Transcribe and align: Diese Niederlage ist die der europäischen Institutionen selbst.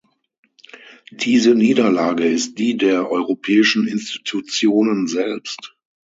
Diese 1.11 1.53
Niederlage 1.53 2.23
ist 2.27 2.57
die 2.57 2.75
der 2.75 3.11
europäischen 3.11 3.87
Institutionen 3.87 5.05
selbst. 5.05 5.75